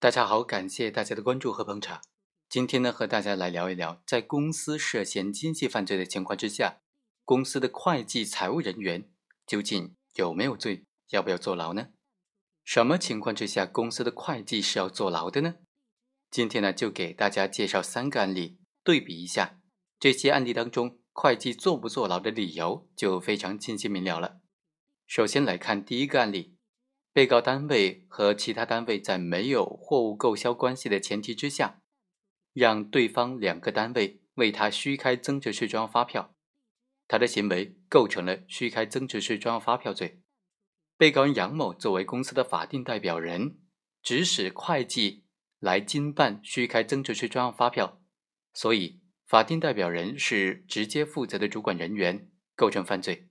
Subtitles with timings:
[0.00, 2.00] 大家好，感谢大家的关注和捧场。
[2.48, 6.78] 今天呢，和大家来聊一聊，在公司涉嫌经济犯罪的情况之下，
[7.24, 9.10] 公司的会计、财务人员
[9.44, 11.88] 究竟有没有罪，要不要坐牢呢？
[12.64, 15.56] 什么情况之下，公司的会计是要坐牢的呢？
[16.30, 19.58] 今天呢，就给大家介绍三个案例，对比一下
[19.98, 24.38] 这些案例当中，会计坐不坐牢的理由就非常清晰明了了。
[25.08, 26.57] 首先来看第一个案例。
[27.18, 31.82] 被告单位和其他单位在没有货物购销关系的前提之下，
[32.52, 36.36] 让对方两个单位为他虚开增值税专用发票，
[37.08, 40.20] 他的行为构成了虚开增值税专用发票罪。
[40.96, 43.58] 被告人杨某作为公司的法定代表人，
[44.00, 45.24] 指使会计
[45.58, 48.00] 来经办虚开增值税专用发票，
[48.54, 53.27] 所以法定代表人是直接负责的主管人员，构成犯罪。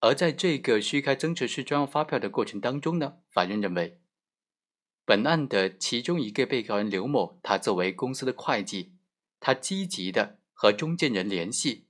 [0.00, 4.00] 而在这个虚开增值税专用发票的过程当中呢，法院认为，
[5.04, 8.94] 本案的其中一个被告人刘某，他作为公司的会计，
[9.40, 11.88] 他积极的和中间人联系，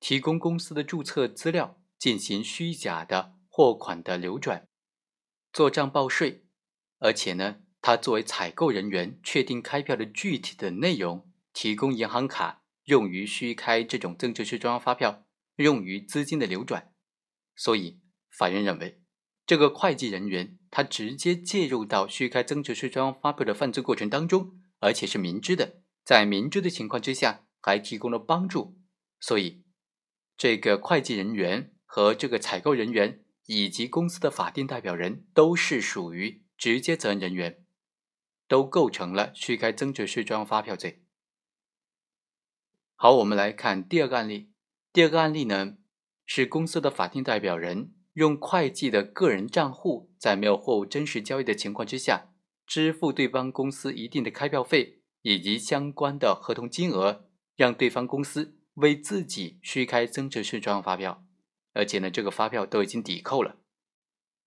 [0.00, 4.68] 提供公司的注册资料，进行虚假的货款的流转，
[5.50, 6.44] 做账报税，
[6.98, 15.24] 而且呢，他作为采购人员，确定开票的具体的内容，提供银行卡用于虚开这种增值税专用发票，
[15.56, 16.92] 用于资金的流转。
[17.56, 19.02] 所以，法院认为，
[19.46, 28.78] 这个会计人员他直接介入到虚开增值税专用发票的犯罪过程当中，而且是明知的，在明知的情况之下还提供了帮助，
[29.18, 29.64] 所以，
[30.36, 37.64] 这个会计人员和这个采购人员以及公司的法定代表人都是属于直接责任人员，
[38.46, 41.04] 都构成了虚开增值税专用发票罪。
[42.96, 44.52] 好，我们来看第二个案例。
[44.92, 45.76] 第二个案例呢？
[46.26, 52.32] 是公司的法定代表人用会计的个人账户，在没有货物真实交易的情况之下，
[52.66, 61.24] 支付对方公司一定的开票费以及相关的合同金额，让对方公司为自己虚开增值税专用发票，
[61.72, 63.56] 而且呢，这个发票都已经抵扣了。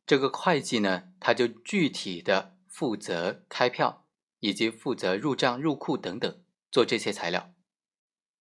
[0.06, 4.06] 这个会计呢，他就具体的负责开票，
[4.40, 7.54] 以及负责入账、入库等等，做这些材料。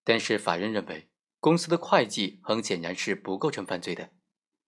[0.03, 1.09] 但是法院认为。
[1.41, 4.11] 公司的会计很显然是不构成犯罪的，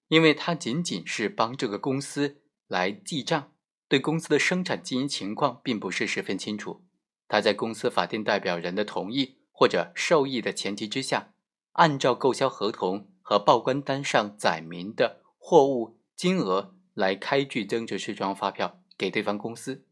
[0.08, 3.52] 因为他仅仅是帮这个公司来记账，
[3.88, 6.84] 对公司的生产经营情况并不是十分清楚。
[7.26, 11.34] 他在公司法定代表人的同意或者授意的前提之下，
[11.72, 19.86] 按照购销合同和报关单上载明的货物金额来开具增值税专用发票给对方公司。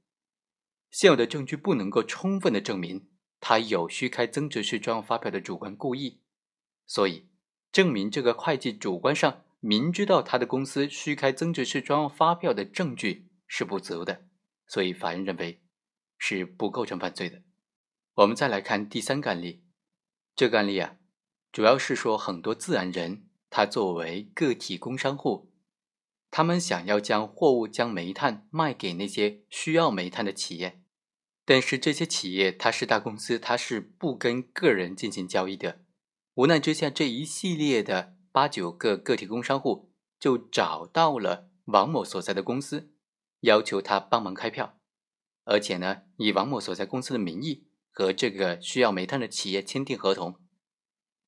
[0.91, 3.09] 现有的证据不能够充分的证明
[3.41, 6.21] 他有虚开增值税专用发票的主观故意。
[6.88, 7.28] 所以，
[7.71, 14.25] 证明这个会计主观上明知道他的公司虚开增值税专用发票的证据是不足的，
[14.66, 15.60] 所以法院认为
[16.16, 17.43] 是不构成犯罪的。
[18.15, 19.62] 我们再来看第三个案例，
[20.34, 20.97] 这个案例啊，
[21.53, 25.53] 主要是说很多自然人他作为个体工商户，
[26.31, 30.81] 他们想要将货物、将煤炭卖给那些需要煤炭的企业，
[31.44, 35.81] 但是这些企业它是大公司，它是不跟个人进行交易的。
[36.38, 39.91] 无奈之下，这一系列的八九个个体工商户
[40.21, 42.93] 就找到了王某所在的公司，
[43.41, 44.78] 要求他帮忙开票，
[45.43, 50.37] 而且呢，以王某所在公司的名义和这个需要煤炭的企业签订合同。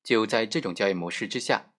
[0.01, 1.73] 就在这种交易模式之下，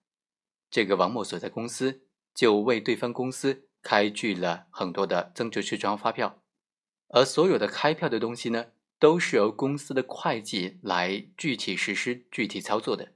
[0.69, 2.03] 这个王某所在公司
[2.35, 6.43] 就为对方公司开具了很多的增值税专用发票，
[7.07, 8.67] 而所有的开票的东西呢，
[8.99, 13.13] 都是由公司的会计来具体实施、具体操作的。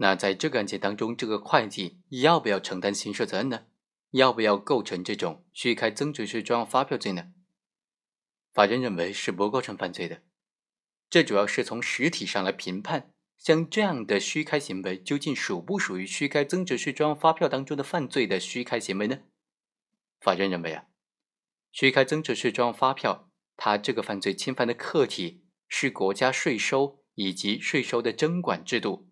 [0.00, 3.66] 那在这个案件当中，这个会计要不要承担刑事责任呢？
[4.12, 7.32] 要不要构成这种虚开增值税专用发票罪呢？
[8.54, 10.22] 法院认为是不构成犯罪的。
[11.10, 19.18] 这主要是从实体上来评判，像这样的虚开行为究竟属不属于虚开增值税专用发票当中的犯罪的虚开行为呢？
[20.20, 20.84] 法院认为啊，
[21.72, 29.07] 虚开增值税专用发票，它这个犯罪侵犯的客体是国家税收以及税收的征管制度。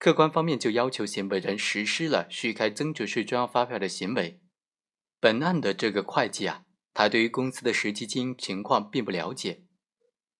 [0.00, 4.40] 客观方面就要求行为人实施了虚开增值税专用发票的行为。
[5.20, 6.64] 本案的这个会计啊，
[6.94, 9.64] 他对于公司的实际经营情况并不了解，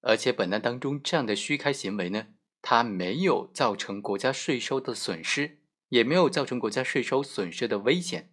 [0.00, 2.28] 而且本案当中这样的虚开行为呢，
[2.62, 5.58] 他没有造成国家税收的损失，
[5.90, 8.32] 也没有造成国家税收损失的危险。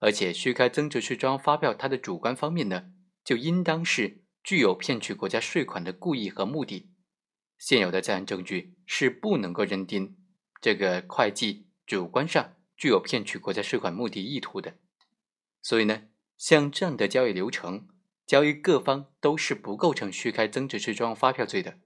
[0.00, 2.86] 而且虚开增值税专用发票，它的主观方面呢，
[3.22, 6.94] 就应当是具有骗取国家税款的故意和目的。
[7.58, 10.16] 现有的在案证据是不能够认定
[10.60, 14.78] 这个会计主观上具有骗取国家税款目的意图的，
[15.60, 16.04] 所以呢，
[16.36, 17.88] 像这样的交易流程，
[18.24, 21.78] 交易各方都是不构成虚开增值税专用发票罪的，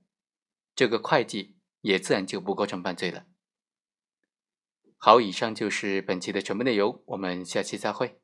[0.74, 3.26] 这个会计也自然就不构成犯罪了。
[4.98, 8.21] 好，以上就是本期的全部内容，我们下期再会。